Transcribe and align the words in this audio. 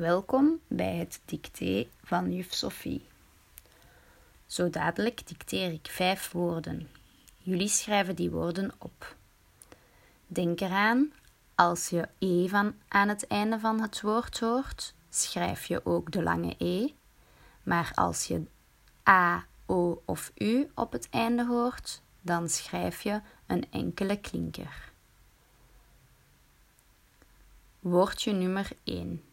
Welkom 0.00 0.60
bij 0.66 0.96
het 0.96 1.20
dicté 1.24 1.88
van 2.02 2.32
juf 2.32 2.52
Sophie. 2.52 3.06
Zo 4.46 4.70
dadelijk 4.70 5.26
dicteer 5.28 5.72
ik 5.72 5.88
vijf 5.90 6.32
woorden. 6.32 6.88
Jullie 7.38 7.68
schrijven 7.68 8.16
die 8.16 8.30
woorden 8.30 8.72
op. 8.78 9.16
Denk 10.26 10.60
eraan, 10.60 11.12
als 11.54 11.88
je 11.88 12.08
E 12.18 12.48
van 12.48 12.74
aan 12.88 13.08
het 13.08 13.26
einde 13.26 13.58
van 13.58 13.80
het 13.80 14.00
woord 14.00 14.40
hoort, 14.40 14.94
schrijf 15.10 15.66
je 15.66 15.86
ook 15.86 16.12
de 16.12 16.22
lange 16.22 16.54
E. 16.58 16.88
Maar 17.62 17.92
als 17.94 18.26
je 18.26 18.42
A, 19.08 19.46
O 19.66 20.02
of 20.04 20.32
U 20.34 20.70
op 20.74 20.92
het 20.92 21.08
einde 21.10 21.46
hoort, 21.46 22.02
dan 22.20 22.48
schrijf 22.48 23.02
je 23.02 23.20
een 23.46 23.70
enkele 23.70 24.20
klinker. 24.20 24.92
Woordje 27.80 28.32
nummer 28.32 28.70
1. 28.84 29.24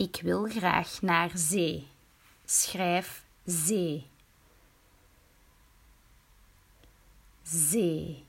Ik 0.00 0.20
wil 0.22 0.44
graag 0.44 1.02
naar 1.02 1.30
zee. 1.34 1.88
Schrijf 2.44 3.24
zee. 3.44 4.06
Zee. 7.42 8.24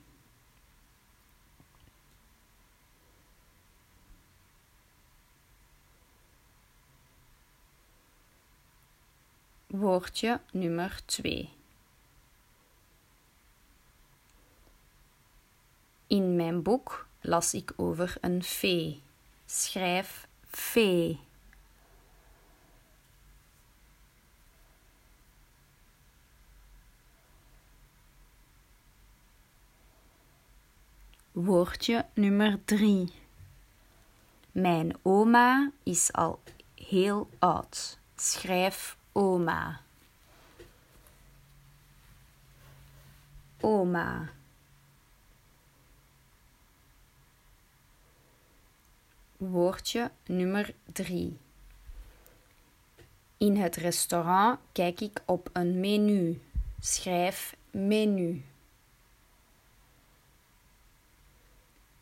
Woordje 9.68 10.42
nummer 10.52 11.02
2. 11.06 11.50
In 16.08 16.36
mijn 16.36 16.62
boek 16.62 17.08
las 17.22 17.54
ik 17.54 17.74
over 17.76 18.18
een 18.22 18.44
fee. 18.44 19.02
Schrijf 19.46 20.28
fee. 20.48 21.30
Woordje 31.44 32.06
nummer 32.14 32.60
3. 32.66 33.10
Mijn 34.52 34.96
oma 35.02 35.72
is 35.84 36.14
al 36.14 36.40
heel 36.76 37.30
oud. 37.40 38.00
Schrijf 38.16 38.98
oma. 39.12 39.82
Oma. 43.60 44.30
Woordje 49.38 50.12
nummer 50.26 50.74
3. 50.92 51.38
In 53.38 53.58
het 53.58 53.76
restaurant 53.76 54.60
kijk 54.72 55.02
ik 55.02 55.22
op 55.26 55.50
een 55.54 55.80
menu. 55.80 56.42
Schrijf 56.80 57.56
menu. 57.72 58.44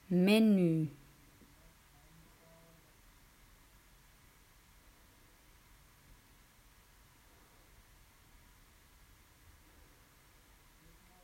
Menu. 0.10 0.90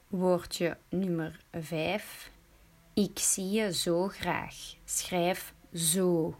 Woordje 0.07 0.77
nummer 0.89 1.39
5. 1.51 2.31
Ik 2.93 3.19
zie 3.19 3.49
je 3.49 3.73
zo 3.73 4.07
graag. 4.07 4.55
Schrijf 4.83 5.53
zo. 5.73 6.35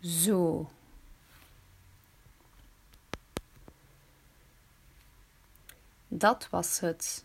Zo. 0.00 0.70
Dat 6.08 6.48
was 6.50 6.80
het. 6.80 7.24